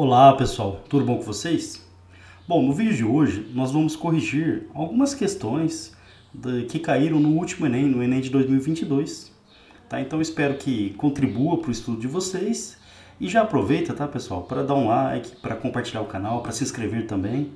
Olá 0.00 0.32
pessoal, 0.34 0.80
tudo 0.88 1.04
bom 1.04 1.16
com 1.16 1.24
vocês? 1.24 1.84
Bom, 2.46 2.62
no 2.62 2.72
vídeo 2.72 2.94
de 2.94 3.04
hoje 3.04 3.50
nós 3.52 3.72
vamos 3.72 3.96
corrigir 3.96 4.68
algumas 4.72 5.12
questões 5.12 5.92
que 6.68 6.78
caíram 6.78 7.18
no 7.18 7.30
último 7.30 7.66
Enem, 7.66 7.86
no 7.86 8.00
Enem 8.00 8.20
de 8.20 8.30
2022. 8.30 9.32
Tá? 9.88 10.00
Então 10.00 10.20
espero 10.22 10.54
que 10.54 10.90
contribua 10.90 11.58
para 11.58 11.70
o 11.70 11.72
estudo 11.72 11.98
de 11.98 12.06
vocês 12.06 12.78
e 13.20 13.28
já 13.28 13.42
aproveita, 13.42 13.92
tá 13.92 14.06
pessoal, 14.06 14.44
para 14.44 14.62
dar 14.62 14.76
um 14.76 14.86
like, 14.86 15.34
para 15.40 15.56
compartilhar 15.56 16.02
o 16.02 16.06
canal, 16.06 16.42
para 16.42 16.52
se 16.52 16.62
inscrever 16.62 17.08
também. 17.08 17.50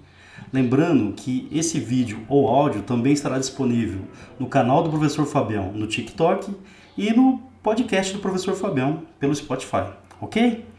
Lembrando 0.53 1.13
que 1.13 1.47
esse 1.53 1.79
vídeo 1.79 2.27
ou 2.29 2.49
áudio 2.49 2.83
também 2.83 3.13
estará 3.13 3.39
disponível 3.39 4.01
no 4.37 4.49
canal 4.49 4.83
do 4.83 4.91
Professor 4.91 5.25
Fabião 5.27 5.71
no 5.73 5.87
TikTok 5.87 6.53
e 6.99 7.13
no 7.13 7.41
podcast 7.63 8.13
do 8.13 8.19
Professor 8.19 8.57
Fabião 8.57 9.05
pelo 9.21 9.33
Spotify, 9.33 9.93
ok? 10.21 10.73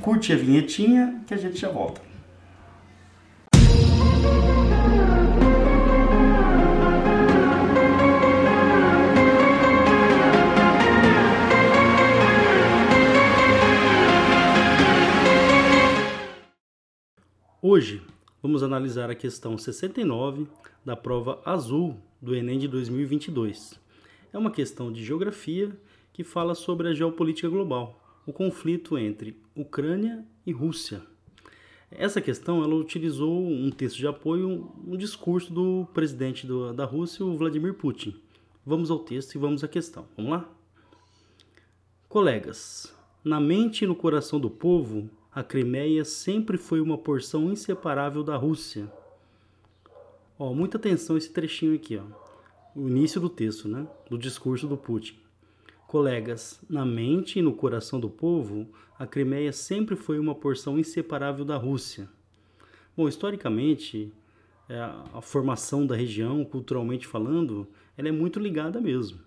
Curte 0.00 0.32
a 0.32 0.36
vinhetinha 0.36 1.22
que 1.26 1.34
a 1.34 1.36
gente 1.36 1.58
já 1.58 1.68
volta. 1.68 2.00
Hoje 17.66 18.02
vamos 18.42 18.62
analisar 18.62 19.08
a 19.08 19.14
questão 19.14 19.56
69 19.56 20.46
da 20.84 20.94
prova 20.94 21.40
azul 21.46 21.96
do 22.20 22.34
Enem 22.34 22.58
de 22.58 22.68
2022. 22.68 23.80
É 24.30 24.36
uma 24.36 24.50
questão 24.50 24.92
de 24.92 25.02
geografia 25.02 25.74
que 26.12 26.22
fala 26.22 26.54
sobre 26.54 26.88
a 26.88 26.92
geopolítica 26.92 27.48
global, 27.48 28.03
o 28.26 28.32
conflito 28.32 28.96
entre 28.98 29.36
Ucrânia 29.54 30.24
e 30.46 30.52
Rússia. 30.52 31.02
Essa 31.90 32.20
questão 32.20 32.62
ela 32.62 32.74
utilizou 32.74 33.46
um 33.46 33.70
texto 33.70 33.98
de 33.98 34.06
apoio, 34.06 34.72
um 34.86 34.96
discurso 34.96 35.52
do 35.52 35.86
presidente 35.94 36.46
do, 36.46 36.72
da 36.72 36.84
Rússia, 36.84 37.24
o 37.24 37.36
Vladimir 37.36 37.74
Putin. 37.74 38.20
Vamos 38.66 38.90
ao 38.90 38.98
texto 38.98 39.34
e 39.34 39.38
vamos 39.38 39.62
à 39.62 39.68
questão. 39.68 40.06
Vamos 40.16 40.32
lá? 40.32 40.48
Colegas, 42.08 42.94
na 43.22 43.38
mente 43.38 43.84
e 43.84 43.86
no 43.86 43.94
coração 43.94 44.40
do 44.40 44.50
povo, 44.50 45.08
a 45.32 45.42
Crimeia 45.42 46.04
sempre 46.04 46.56
foi 46.56 46.80
uma 46.80 46.96
porção 46.96 47.52
inseparável 47.52 48.22
da 48.22 48.36
Rússia. 48.36 48.90
Ó, 50.38 50.52
muita 50.52 50.78
atenção 50.78 51.16
esse 51.16 51.30
trechinho 51.30 51.74
aqui, 51.74 51.96
ó. 51.96 52.04
O 52.74 52.88
início 52.88 53.20
do 53.20 53.28
texto, 53.28 53.68
né? 53.68 53.86
Do 54.10 54.18
discurso 54.18 54.66
do 54.66 54.76
Putin. 54.76 55.16
Colegas, 55.94 56.60
na 56.68 56.84
mente 56.84 57.38
e 57.38 57.42
no 57.42 57.52
coração 57.52 58.00
do 58.00 58.10
povo, 58.10 58.66
a 58.98 59.06
Crimeia 59.06 59.52
sempre 59.52 59.94
foi 59.94 60.18
uma 60.18 60.34
porção 60.34 60.76
inseparável 60.76 61.44
da 61.44 61.56
Rússia. 61.56 62.08
Bom, 62.96 63.08
historicamente, 63.08 64.12
é, 64.68 64.76
a 64.76 65.20
formação 65.20 65.86
da 65.86 65.94
região, 65.94 66.44
culturalmente 66.44 67.06
falando, 67.06 67.64
ela 67.96 68.08
é 68.08 68.10
muito 68.10 68.40
ligada 68.40 68.80
mesmo. 68.80 69.20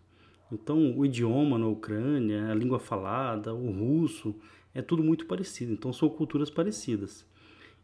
Então, 0.51 0.93
o 0.97 1.05
idioma 1.05 1.57
na 1.57 1.67
Ucrânia, 1.67 2.51
a 2.51 2.53
língua 2.53 2.79
falada, 2.79 3.53
o 3.53 3.71
russo, 3.71 4.35
é 4.75 4.81
tudo 4.81 5.01
muito 5.01 5.25
parecido. 5.25 5.71
Então, 5.71 5.93
são 5.93 6.09
culturas 6.09 6.49
parecidas. 6.49 7.25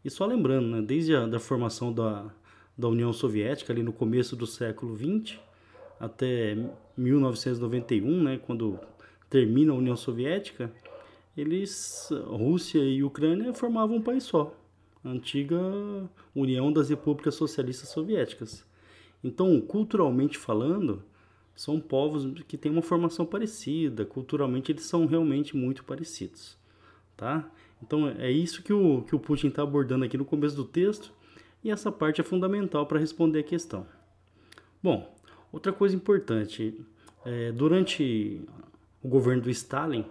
E 0.04 0.10
só 0.10 0.26
lembrando, 0.26 0.66
né, 0.66 0.82
desde 0.82 1.16
a 1.16 1.26
da 1.26 1.40
formação 1.40 1.90
da, 1.90 2.30
da 2.76 2.86
União 2.86 3.14
Soviética, 3.14 3.72
ali 3.72 3.82
no 3.82 3.94
começo 3.94 4.36
do 4.36 4.46
século 4.46 4.94
XX, 4.94 5.38
até 6.04 6.56
1991, 6.96 8.22
né, 8.22 8.40
quando 8.44 8.78
termina 9.28 9.72
a 9.72 9.76
União 9.76 9.96
Soviética, 9.96 10.72
eles, 11.36 12.08
Rússia 12.26 12.78
e 12.78 13.02
Ucrânia, 13.02 13.52
formavam 13.52 13.96
um 13.96 14.02
país 14.02 14.24
só, 14.24 14.54
a 15.02 15.08
antiga 15.08 15.56
União 16.34 16.72
das 16.72 16.88
Repúblicas 16.88 17.34
Socialistas 17.34 17.88
Soviéticas. 17.88 18.64
Então, 19.22 19.60
culturalmente 19.60 20.38
falando, 20.38 21.02
são 21.56 21.80
povos 21.80 22.42
que 22.46 22.56
têm 22.56 22.70
uma 22.70 22.82
formação 22.82 23.24
parecida, 23.24 24.04
culturalmente 24.04 24.72
eles 24.72 24.84
são 24.84 25.06
realmente 25.06 25.56
muito 25.56 25.84
parecidos, 25.84 26.58
tá? 27.16 27.48
Então 27.82 28.08
é 28.08 28.30
isso 28.30 28.62
que 28.62 28.72
o, 28.72 29.02
que 29.02 29.14
o 29.14 29.20
Putin 29.20 29.48
está 29.48 29.62
abordando 29.62 30.04
aqui 30.04 30.16
no 30.16 30.24
começo 30.24 30.56
do 30.56 30.64
texto 30.64 31.12
e 31.62 31.70
essa 31.70 31.92
parte 31.92 32.20
é 32.20 32.24
fundamental 32.24 32.86
para 32.86 32.98
responder 32.98 33.40
a 33.40 33.42
questão. 33.44 33.86
Bom, 34.82 35.13
outra 35.54 35.72
coisa 35.72 35.94
importante, 35.94 36.74
é, 37.24 37.52
durante 37.52 38.42
o 39.02 39.08
governo 39.08 39.42
do 39.42 39.50
Stalin, 39.50 40.04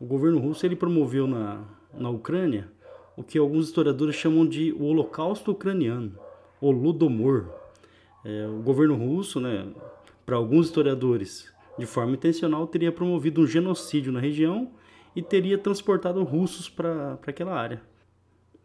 o 0.00 0.06
governo 0.06 0.38
russo 0.38 0.64
ele 0.64 0.74
promoveu 0.74 1.26
na, 1.26 1.64
na 1.92 2.08
Ucrânia 2.08 2.68
o 3.14 3.22
que 3.22 3.36
alguns 3.36 3.66
historiadores 3.66 4.14
chamam 4.14 4.46
de 4.46 4.72
o 4.72 4.84
Holocausto 4.84 5.50
Ucraniano, 5.50 6.14
o 6.60 6.70
Ludomor. 6.70 7.46
É, 8.24 8.46
o 8.46 8.62
governo 8.62 8.94
russo, 8.96 9.38
né, 9.38 9.68
para 10.24 10.36
alguns 10.36 10.66
historiadores, 10.66 11.52
de 11.78 11.84
forma 11.84 12.12
intencional, 12.12 12.66
teria 12.66 12.90
promovido 12.90 13.42
um 13.42 13.46
genocídio 13.46 14.12
na 14.12 14.20
região 14.20 14.70
e 15.14 15.20
teria 15.20 15.58
transportado 15.58 16.22
russos 16.22 16.68
para 16.70 17.18
aquela 17.26 17.54
área. 17.54 17.82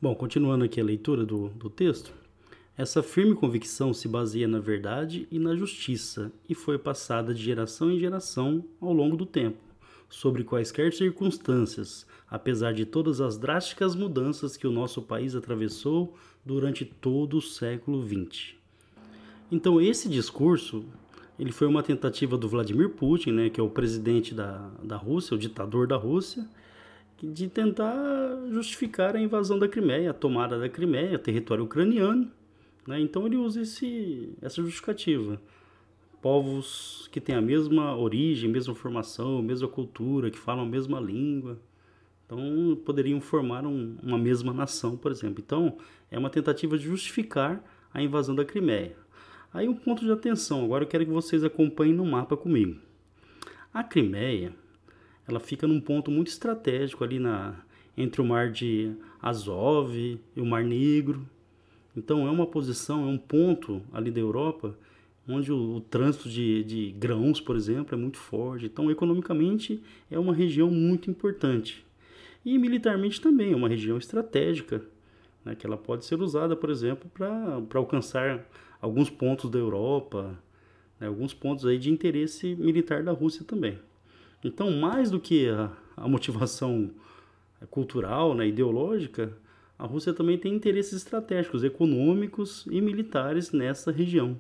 Bom, 0.02 0.16
continuando 0.16 0.64
aqui 0.64 0.80
a 0.80 0.84
leitura 0.84 1.26
do, 1.26 1.50
do 1.50 1.70
texto, 1.70 2.14
essa 2.76 3.04
firme 3.04 3.36
convicção 3.36 3.94
se 3.94 4.08
baseia 4.08 4.48
na 4.48 4.60
verdade 4.60 5.28
e 5.30 5.38
na 5.38 5.56
justiça 5.56 6.32
e 6.50 6.56
foi 6.56 6.80
passada 6.80 7.32
de 7.32 7.44
geração 7.44 7.92
em 7.92 8.00
geração 8.00 8.66
ao 8.82 8.92
longo 8.92 9.16
do 9.16 9.28
tempo, 9.28 9.60
sobre 10.10 10.44
quaisquer 10.44 10.92
circunstâncias, 10.92 12.08
apesar 12.28 12.74
de 12.74 12.84
todas 12.84 13.22
as 13.22 13.38
drásticas 13.38 13.96
mudanças 13.96 14.58
que 14.58 14.66
o 14.66 14.72
nosso 14.72 15.04
país 15.04 15.36
atravessou 15.36 16.18
durante 16.44 16.84
todo 16.84 17.38
o 17.38 17.42
século 17.42 18.04
XX. 18.08 18.56
Então, 19.52 19.80
esse 19.80 20.10
discurso 20.10 20.84
ele 21.38 21.52
foi 21.52 21.68
uma 21.68 21.84
tentativa 21.84 22.38
do 22.38 22.48
Vladimir 22.48 22.90
Putin, 22.90 23.32
né, 23.32 23.50
que 23.50 23.60
é 23.60 23.64
o 23.64 23.70
presidente 23.70 24.34
da, 24.34 24.70
da 24.84 24.96
Rússia, 24.96 25.36
o 25.36 25.38
ditador 25.38 25.88
da 25.88 25.96
Rússia, 25.96 26.48
de 27.22 27.48
tentar 27.48 27.96
justificar 28.52 29.16
a 29.16 29.20
invasão 29.20 29.58
da 29.58 29.68
Crimeia, 29.68 30.10
a 30.12 30.14
tomada 30.14 30.60
da 30.60 30.68
Crimeia, 30.68 31.20
território 31.20 31.64
ucraniano. 31.64 32.32
Né? 32.88 33.00
Então 33.00 33.26
ele 33.26 33.38
usa 33.38 33.62
esse, 33.62 34.34
essa 34.42 34.62
justificativa. 34.62 35.42
Povos 36.22 37.10
que 37.12 37.20
têm 37.20 37.36
a 37.36 37.42
mesma 37.42 37.96
origem, 37.98 38.50
mesma 38.50 38.74
formação, 38.74 39.42
mesma 39.42 39.68
cultura, 39.68 40.32
que 40.32 40.38
falam 40.38 40.64
a 40.64 40.68
mesma 40.68 41.00
língua. 41.00 41.60
Então 42.26 42.80
poderiam 42.86 43.20
formar 43.20 43.66
um, 43.66 43.98
uma 44.02 44.18
mesma 44.18 44.54
nação, 44.54 44.98
por 44.98 45.12
exemplo. 45.12 45.44
Então 45.46 45.78
é 46.10 46.18
uma 46.18 46.30
tentativa 46.30 46.78
de 46.78 46.86
justificar 46.86 47.64
a 47.94 48.02
invasão 48.02 48.34
da 48.34 48.46
Crimeia. 48.46 48.96
Aí 49.54 49.68
um 49.68 49.76
ponto 49.76 50.04
de 50.04 50.12
atenção, 50.12 50.64
agora 50.64 50.84
eu 50.84 50.88
quero 50.88 51.06
que 51.06 51.12
vocês 51.12 51.44
acompanhem 51.44 51.94
no 51.94 52.06
mapa 52.06 52.36
comigo. 52.36 52.80
A 53.74 53.84
Crimeia, 53.84 54.56
ela 55.28 55.40
fica 55.40 55.68
num 55.68 55.80
ponto 55.80 56.10
muito 56.10 56.30
estratégico 56.30 57.04
ali 57.04 57.20
na 57.20 57.56
entre 57.96 58.22
o 58.22 58.26
mar 58.26 58.52
de 58.52 58.96
Azov 59.22 59.96
e 59.96 60.42
o 60.42 60.46
Mar 60.46 60.64
Negro. 60.64 61.28
Então 61.96 62.28
é 62.28 62.31
uma 62.31 62.48
posição, 62.48 63.04
é 63.04 63.08
um 63.08 63.18
ponto 63.18 63.81
ali 63.94 64.12
da 64.12 64.20
Europa 64.20 64.76
onde 65.28 65.52
o, 65.52 65.76
o 65.76 65.81
trânsito 65.81 66.30
de, 66.30 66.64
de 66.64 66.92
grãos, 66.92 67.40
por 67.40 67.56
exemplo, 67.56 67.96
é 67.96 67.98
muito 67.98 68.18
forte. 68.18 68.66
Então, 68.66 68.92
economicamente, 68.92 69.81
é 70.12 70.20
uma 70.20 70.34
região 70.34 70.70
muito 70.70 71.09
importante. 71.09 71.86
E 72.46 72.58
militarmente 72.58 73.22
também, 73.22 73.54
é 73.54 73.56
uma 73.56 73.70
região 73.70 73.98
estratégica, 73.98 74.81
né, 75.46 75.56
que 75.56 75.66
ela 75.66 75.78
pode 75.78 76.06
ser 76.06 76.22
usada, 76.22 76.56
por 76.56 76.70
exemplo, 76.70 77.09
para 77.14 77.80
alcançar 77.80 78.46
alguns 78.81 79.10
pontos 79.10 79.50
da 79.50 79.58
Europa, 79.58 80.38
né, 81.00 81.08
alguns 81.08 81.34
pontos 81.34 81.66
aí 81.66 81.78
de 81.78 81.90
interesse 81.90 82.56
militar 82.56 83.01
da 83.01 83.12
Rússia 83.12 83.45
também. 83.45 83.80
Então, 84.44 84.72
mais 84.72 85.10
do 85.10 85.22
que 85.22 85.48
a, 85.48 85.72
a 85.95 86.07
motivação 86.07 86.92
cultural, 87.69 88.36
né, 88.36 88.45
ideológica, 88.45 89.31
a 89.78 89.86
Rússia 89.86 90.14
também 90.14 90.38
tem 90.38 90.54
interesses 90.54 90.94
estratégicos, 90.94 91.64
econômicos 91.64 92.66
e 92.70 92.80
militares 92.80 93.52
nessa 93.52 93.92
região, 93.92 94.38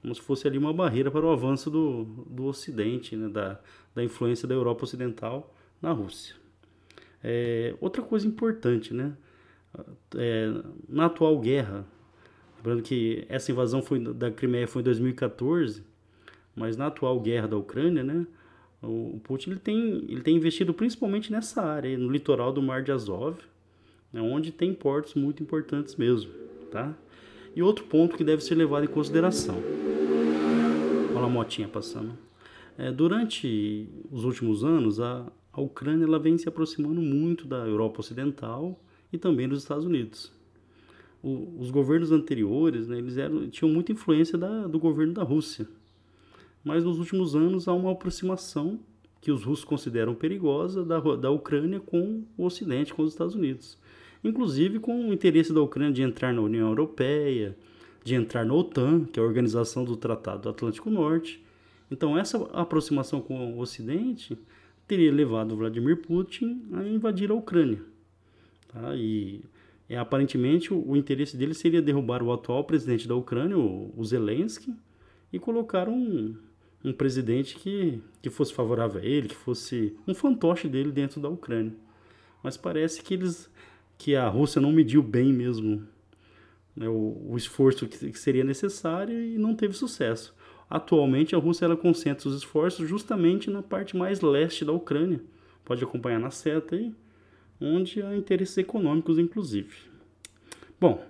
como 0.00 0.14
se 0.14 0.20
fosse 0.20 0.46
ali 0.46 0.58
uma 0.58 0.72
barreira 0.72 1.10
para 1.10 1.24
o 1.24 1.30
avanço 1.30 1.70
do, 1.70 2.04
do 2.28 2.44
Ocidente, 2.44 3.16
né, 3.16 3.28
da, 3.28 3.60
da 3.94 4.02
influência 4.02 4.46
da 4.46 4.54
Europa 4.54 4.84
Ocidental 4.84 5.54
na 5.80 5.92
Rússia. 5.92 6.34
É, 7.22 7.74
outra 7.80 8.02
coisa 8.02 8.26
importante, 8.26 8.92
né, 8.92 9.16
é, 10.16 10.52
na 10.88 11.06
atual 11.06 11.38
guerra 11.38 11.86
Lembrando 12.62 12.84
que 12.84 13.26
essa 13.28 13.50
invasão 13.50 13.82
foi, 13.82 13.98
da 13.98 14.30
Crimeia 14.30 14.68
foi 14.68 14.82
em 14.82 14.84
2014, 14.84 15.82
mas 16.54 16.76
na 16.76 16.86
atual 16.86 17.18
guerra 17.18 17.48
da 17.48 17.56
Ucrânia, 17.56 18.04
né, 18.04 18.24
o 18.80 19.20
Putin 19.24 19.50
ele 19.50 19.58
tem, 19.58 20.04
ele 20.08 20.20
tem 20.20 20.36
investido 20.36 20.72
principalmente 20.72 21.32
nessa 21.32 21.60
área, 21.60 21.98
no 21.98 22.08
litoral 22.08 22.52
do 22.52 22.62
Mar 22.62 22.84
de 22.84 22.92
Azov, 22.92 23.36
né, 24.12 24.20
onde 24.20 24.52
tem 24.52 24.74
portos 24.74 25.14
muito 25.14 25.42
importantes 25.42 25.96
mesmo. 25.96 26.30
Tá? 26.70 26.94
E 27.54 27.62
outro 27.62 27.84
ponto 27.84 28.16
que 28.16 28.24
deve 28.24 28.42
ser 28.42 28.54
levado 28.54 28.84
em 28.84 28.88
consideração. 28.88 29.56
Olha 31.14 31.26
a 31.26 31.28
motinha 31.28 31.68
passando. 31.68 32.16
É, 32.76 32.90
durante 32.90 33.88
os 34.10 34.24
últimos 34.24 34.64
anos, 34.64 34.98
a, 35.00 35.30
a 35.52 35.60
Ucrânia 35.60 36.04
ela 36.04 36.18
vem 36.18 36.38
se 36.38 36.48
aproximando 36.48 37.00
muito 37.00 37.46
da 37.46 37.66
Europa 37.66 38.00
Ocidental 38.00 38.80
e 39.12 39.18
também 39.18 39.46
nos 39.46 39.58
Estados 39.58 39.84
Unidos. 39.84 40.32
O, 41.22 41.60
os 41.60 41.70
governos 41.70 42.10
anteriores, 42.10 42.88
né, 42.88 42.98
eles 42.98 43.18
eram, 43.18 43.48
tinham 43.48 43.72
muita 43.72 43.92
influência 43.92 44.38
da, 44.38 44.66
do 44.66 44.78
governo 44.78 45.12
da 45.12 45.22
Rússia. 45.22 45.68
Mas 46.64 46.84
nos 46.84 46.98
últimos 46.98 47.36
anos 47.36 47.68
há 47.68 47.74
uma 47.74 47.92
aproximação 47.92 48.80
que 49.20 49.30
os 49.30 49.44
russos 49.44 49.64
consideram 49.64 50.14
perigosa 50.14 50.84
da, 50.84 50.98
da 50.98 51.30
Ucrânia 51.30 51.78
com 51.78 52.24
o 52.36 52.44
Ocidente, 52.44 52.92
com 52.92 53.02
os 53.02 53.12
Estados 53.12 53.34
Unidos. 53.34 53.78
Inclusive 54.24 54.78
com 54.78 55.08
o 55.08 55.12
interesse 55.12 55.52
da 55.52 55.60
Ucrânia 55.60 55.92
de 55.92 56.02
entrar 56.02 56.32
na 56.32 56.40
União 56.40 56.68
Europeia, 56.68 57.56
de 58.04 58.14
entrar 58.14 58.44
na 58.44 58.54
OTAN, 58.54 59.04
que 59.04 59.18
é 59.18 59.22
a 59.22 59.26
organização 59.26 59.84
do 59.84 59.96
Tratado 59.96 60.42
do 60.42 60.48
Atlântico 60.48 60.90
Norte. 60.90 61.42
Então, 61.90 62.18
essa 62.18 62.38
aproximação 62.52 63.20
com 63.20 63.54
o 63.54 63.58
Ocidente 63.58 64.38
teria 64.86 65.12
levado 65.12 65.56
Vladimir 65.56 65.98
Putin 65.98 66.62
a 66.72 66.86
invadir 66.86 67.30
a 67.30 67.34
Ucrânia. 67.34 67.82
Tá? 68.68 68.94
E 68.96 69.42
é, 69.88 69.96
aparentemente 69.96 70.72
o, 70.72 70.88
o, 70.88 70.96
interesse 70.96 71.36
dele 71.36 71.54
seria 71.54 71.82
derrubar 71.82 72.22
o 72.22 72.32
atual 72.32 72.64
presidente 72.64 73.06
da 73.06 73.14
Ucrânia, 73.14 73.58
o, 73.58 73.92
o 73.96 74.04
Zelensky, 74.04 74.74
e 75.32 75.38
colocar 75.38 75.88
um, 75.88 76.34
um 76.84 76.92
presidente 76.92 77.56
que, 77.56 78.00
que 78.20 78.30
fosse 78.30 78.52
favorável 78.52 79.00
a 79.00 79.04
ele, 79.04 79.28
que 79.28 79.36
fosse 79.36 79.96
um 80.06 80.14
fantoche 80.14 80.68
dele 80.68 80.90
dentro 80.90 81.20
da 81.20 81.28
Ucrânia. 81.28 81.74
Mas 82.42 82.56
parece 82.56 83.02
que 83.02 83.14
eles 83.14 83.50
que 84.02 84.16
a 84.16 84.28
Rússia 84.28 84.60
não 84.60 84.72
mediu 84.72 85.00
bem 85.00 85.32
mesmo 85.32 85.86
né, 86.74 86.88
o, 86.88 87.28
o, 87.30 87.36
esforço 87.36 87.86
que, 87.86 88.10
que, 88.10 88.18
seria 88.18 88.42
necessário 88.42 89.16
e 89.16 89.38
não 89.38 89.54
teve 89.54 89.74
sucesso. 89.74 90.34
Atualmente 90.68 91.36
a 91.36 91.38
Rússia 91.38 91.66
ela 91.66 91.76
concentra 91.76 92.28
os 92.28 92.34
esforços 92.34 92.88
justamente 92.88 93.48
na 93.48 93.62
parte 93.62 93.96
mais 93.96 94.20
leste 94.20 94.64
da 94.64 94.72
Ucrânia. 94.72 95.20
Pode 95.64 95.84
acompanhar 95.84 96.18
na 96.18 96.32
seta 96.32 96.74
aí, 96.74 96.92
onde 97.60 98.02
há 98.02 98.16
interesses 98.16 98.58
econômicos 98.58 99.20
inclusive. 99.20 99.72
Bom, 100.80 101.00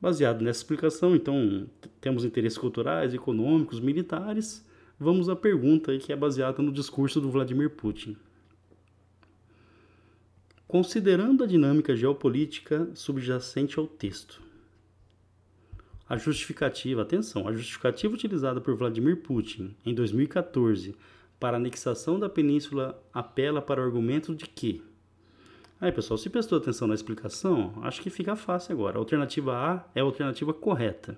Baseado 0.00 0.42
nessa 0.42 0.60
explicação, 0.60 1.16
então, 1.16 1.66
temos 2.00 2.24
interesses 2.24 2.56
culturais, 2.56 3.12
econômicos, 3.12 3.80
militares. 3.80 4.64
Vamos 4.96 5.28
à 5.28 5.34
pergunta 5.34 5.96
que 5.98 6.12
é 6.12 6.16
baseada 6.16 6.62
no 6.62 6.70
discurso 6.70 7.20
do 7.20 7.28
Vladimir 7.28 7.70
Putin. 7.70 8.16
Considerando 10.68 11.42
a 11.42 11.46
dinâmica 11.46 11.96
geopolítica 11.96 12.90
subjacente 12.94 13.78
ao 13.78 13.86
texto, 13.86 14.42
a 16.06 16.18
justificativa, 16.18 17.00
atenção, 17.00 17.48
a 17.48 17.52
justificativa 17.52 18.12
utilizada 18.12 18.60
por 18.60 18.74
Vladimir 18.76 19.16
Putin 19.22 19.74
em 19.82 19.94
2014 19.94 20.94
para 21.40 21.56
a 21.56 21.60
anexação 21.60 22.20
da 22.20 22.28
península 22.28 23.02
apela 23.14 23.62
para 23.62 23.80
o 23.80 23.84
argumento 23.84 24.34
de 24.34 24.46
que 24.46 24.82
Aí, 25.80 25.92
pessoal, 25.92 26.18
se 26.18 26.28
prestou 26.28 26.58
atenção 26.58 26.88
na 26.88 26.94
explicação, 26.94 27.72
acho 27.82 28.02
que 28.02 28.10
fica 28.10 28.34
fácil 28.34 28.72
agora. 28.74 28.96
A 28.96 28.98
alternativa 28.98 29.54
A 29.54 29.84
é 29.94 30.00
a 30.00 30.04
alternativa 30.04 30.52
correta. 30.52 31.16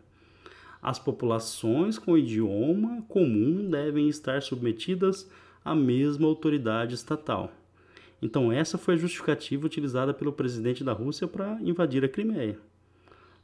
As 0.83 0.99
populações 0.99 1.99
com 1.99 2.17
idioma 2.17 3.03
comum 3.09 3.69
devem 3.69 4.09
estar 4.09 4.43
submetidas 4.43 5.29
à 5.65 5.75
mesma 5.75 6.29
autoridade 6.29 6.95
estatal. 6.95 7.51
Então, 8.23 8.53
essa 8.53 8.77
foi 8.77 8.95
a 8.95 8.99
justificativa 8.99 9.67
utilizada 9.67 10.13
pelo 10.13 10.33
presidente 10.33 10.85
da 10.85 10.93
Rússia 10.93 11.27
para 11.27 11.59
invadir 11.63 12.05
a 12.05 12.09
Crimeia. 12.09 12.59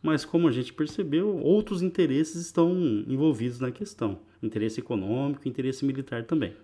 Mas, 0.03 0.25
como 0.25 0.49
a 0.49 0.53
gente 0.53 0.73
percebeu, 0.73 1.37
outros 1.39 1.83
interesses 1.83 2.45
estão 2.47 2.75
envolvidos 3.07 3.59
na 3.59 3.71
questão: 3.71 4.19
interesse 4.43 4.81
econômico, 4.81 5.49
interesse 5.49 5.85
militar 5.85 6.25
também. 6.25 6.55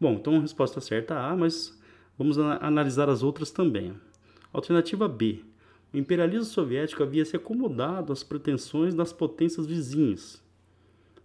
Bom, 0.00 0.12
então 0.12 0.36
a 0.36 0.40
resposta 0.40 0.80
certa 0.80 1.18
A, 1.18 1.34
mas 1.34 1.76
Vamos 2.18 2.38
analisar 2.38 3.10
as 3.10 3.22
outras 3.22 3.50
também. 3.50 3.92
Alternativa 4.52 5.06
B. 5.06 5.40
O 5.92 5.98
imperialismo 5.98 6.46
soviético 6.46 7.02
havia 7.02 7.24
se 7.24 7.36
acomodado 7.36 8.12
às 8.12 8.22
pretensões 8.22 8.94
das 8.94 9.12
potências 9.12 9.66
vizinhas. 9.66 10.42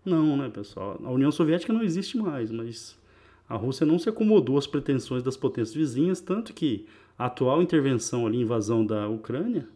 Não, 0.03 0.36
né, 0.36 0.50
pessoal? 0.50 1.00
A 1.03 1.12
União 1.12 1.31
Soviética 1.31 1.71
não 1.71 1.81
existe 1.81 2.18
mais, 2.18 2.51
mas 2.51 2.98
a 3.51 3.57
Rússia 3.57 3.86
não 3.86 4.00
se 4.00 4.07
acomodou 4.07 4.57
às 4.57 4.65
pretensões 4.65 5.21
das 5.21 5.36
potências 5.36 5.75
vizinhas, 5.75 6.21
tanto 6.21 6.53
que 6.53 6.86
a 7.18 7.25
atual 7.25 7.62
intervenção 7.62 8.25
ali, 8.25 8.39
invasão 8.39 8.86
da 8.86 9.09
Ucrânia, 9.09 9.68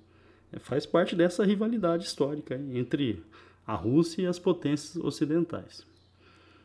é, 0.50 0.60
faz 0.60 0.86
parte 0.86 1.14
dessa 1.14 1.44
rivalidade 1.44 2.06
histórica 2.06 2.56
entre 2.72 3.22
a 3.68 3.76
Rússia 3.76 4.22
e 4.22 4.28
as 4.28 4.40
potências 4.40 4.96
ocidentais. 5.04 5.86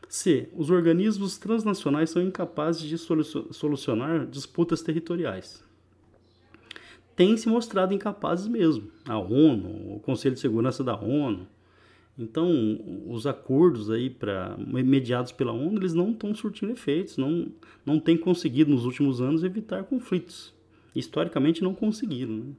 C. 0.07 0.47
Os 0.55 0.69
organismos 0.69 1.37
transnacionais 1.37 2.09
são 2.09 2.21
incapazes 2.21 2.83
de 2.83 2.97
solucionar 2.97 4.25
disputas 4.25 4.81
territoriais. 4.81 5.61
Tem 7.13 7.35
se 7.35 7.49
mostrado 7.49 7.93
incapazes 7.93 8.47
mesmo. 8.47 8.89
A 9.05 9.17
ONU, 9.19 9.97
o 9.97 9.99
Conselho 9.99 10.35
de 10.35 10.41
Segurança 10.41 10.81
da 10.81 10.95
ONU. 10.97 11.45
Então, 12.17 12.79
os 13.07 13.25
acordos 13.25 13.89
aí 13.89 14.09
para 14.09 14.55
mediados 14.57 15.31
pela 15.31 15.51
ONU, 15.51 15.79
eles 15.79 15.93
não 15.93 16.11
estão 16.11 16.35
surtindo 16.35 16.71
efeitos, 16.71 17.17
não, 17.17 17.51
não 17.85 17.99
têm 17.99 18.17
conseguido 18.17 18.69
nos 18.69 18.85
últimos 18.85 19.21
anos 19.21 19.43
evitar 19.43 19.83
conflitos. 19.85 20.53
Historicamente 20.95 21.63
não 21.63 21.73
conseguiram, 21.73 22.33
né? 22.33 22.53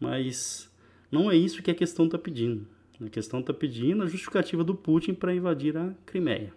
mas 0.00 0.70
não 1.10 1.30
é 1.30 1.36
isso 1.36 1.62
que 1.62 1.70
a 1.70 1.74
questão 1.74 2.06
está 2.06 2.18
pedindo. 2.18 2.66
A 3.00 3.08
questão 3.08 3.40
está 3.40 3.54
pedindo 3.54 4.02
a 4.02 4.06
justificativa 4.06 4.64
do 4.64 4.74
Putin 4.74 5.14
para 5.14 5.34
invadir 5.34 5.76
a 5.76 5.94
Crimeia 6.04 6.52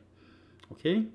ok? 0.71 1.07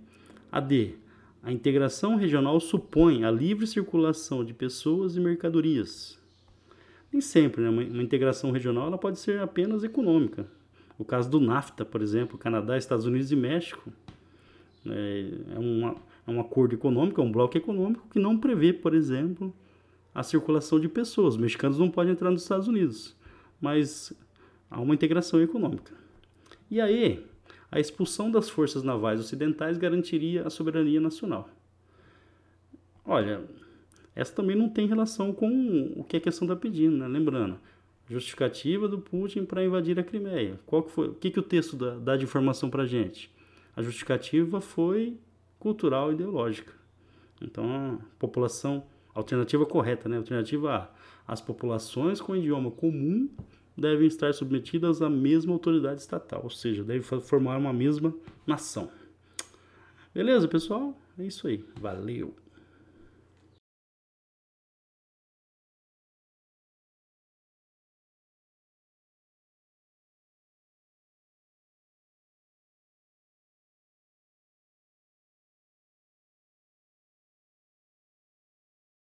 A 0.53 0.61
D. 0.61 0.95
A 1.43 1.53
integração 1.53 2.17
regional 2.17 2.61
supõe 2.61 3.25
a 3.25 3.31
livre 3.31 3.67
circulação 3.67 4.45
de 4.45 4.53
pessoas 4.53 5.17
e 5.17 5.21
mercadorias. 5.21 6.19
Nem 7.13 7.21
sempre, 7.21 7.63
né? 7.63 7.69
uma, 7.69 7.83
uma 7.83 8.03
integração 8.03 8.51
regional 8.51 8.89
ela 8.89 8.99
pode 8.99 9.19
ser 9.19 9.41
apenas 9.41 9.83
econômica. 9.83 10.47
O 10.99 11.05
caso 11.05 11.31
do 11.31 11.41
NAFTA, 11.41 11.85
por 11.85 12.01
exemplo, 12.01 12.39
Canadá, 12.39 12.77
Estados 12.77 13.05
Unidos 13.05 13.31
e 13.31 13.37
México, 13.37 13.93
é, 14.87 15.31
é, 15.55 15.59
uma, 15.59 15.97
é 16.27 16.31
um 16.31 16.41
acordo 16.41 16.75
econômico, 16.75 17.21
é 17.21 17.25
um 17.25 17.31
bloco 17.31 17.57
econômico 17.57 18.07
que 18.11 18.19
não 18.19 18.39
prevê, 18.39 18.73
por 18.73 18.95
exemplo, 18.95 19.55
a 20.15 20.23
circulação 20.23 20.81
de 20.81 20.89
pessoas. 20.89 21.35
Os 21.35 21.41
mexicanos 21.41 21.79
não 21.79 21.91
podem 21.91 22.13
entrar 22.13 22.31
nos 22.31 22.43
Estados 22.43 22.69
Unidos, 22.69 23.15
mas 23.61 24.13
há 24.71 24.81
uma 24.81 24.95
integração 24.95 25.41
econômica. 25.43 25.93
E 26.71 26.81
aí, 26.81 27.25
a 27.71 27.79
expulsão 27.79 28.31
das 28.31 28.49
forças 28.49 28.83
navais 28.83 29.21
ocidentais 29.21 29.77
garantiria 29.77 30.47
a 30.47 30.51
soberania 30.51 31.01
nacional. 31.01 31.49
Olha, 33.05 33.43
essa 34.15 34.33
também 34.33 34.57
não 34.57 34.69
tem 34.69 34.87
relação 34.87 35.33
com 35.33 35.93
o 35.97 36.03
que 36.03 36.17
a 36.17 36.21
questão 36.21 36.47
está 36.47 36.57
pedindo, 36.57 36.97
né? 36.97 37.07
Lembrando, 37.07 37.59
justificativa 38.09 38.89
do 38.89 38.99
Putin 38.99 39.45
para 39.45 39.65
invadir 39.65 39.99
a 39.99 40.05
Crimeia. 40.05 40.59
Qual 40.67 40.83
que 40.83 40.91
foi? 40.91 41.09
O 41.09 41.15
que, 41.15 41.31
que 41.31 41.41
o 41.41 41.43
texto 41.43 41.77
dá, 41.77 41.97
dá 41.97 42.17
de 42.17 42.25
informação 42.25 42.71
para 42.71 42.85
a 42.85 42.87
gente? 42.87 43.31
A 43.75 43.83
justificativa 43.83 44.61
foi 44.61 45.19
cultural 45.59 46.11
e 46.11 46.15
ideológica. 46.15 46.73
Então, 47.41 48.01
a 48.01 48.19
população, 48.19 48.85
alternativa 49.15 49.67
correta, 49.67 50.09
né? 50.09 50.17
Alternativa 50.17 50.75
A, 50.75 51.33
as 51.33 51.41
populações 51.41 52.21
com 52.21 52.37
idioma 52.37 52.71
comum 52.71 53.29
devem 53.77 54.07
estar 54.07 54.33
submetidas 54.33 55.03
à 55.03 55.11
mesma 55.11 55.53
autoridade 55.53 56.01
estatal, 56.01 56.41
ou 56.45 56.51
seja, 56.51 56.83
devem 56.83 57.03
formar 57.03 57.59
uma 57.59 57.73
mesma 57.73 58.15
nação. 58.47 58.91
Beleza, 60.15 60.49
pessoal? 60.49 60.99
É 61.19 61.25
isso 61.25 61.47
aí. 61.47 61.63
Valeu! 61.79 62.35